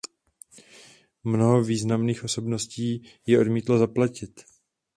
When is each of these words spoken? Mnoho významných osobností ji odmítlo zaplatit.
Mnoho 1.23 1.63
významných 1.63 2.23
osobností 2.23 3.03
ji 3.25 3.37
odmítlo 3.37 3.77
zaplatit. 3.77 4.45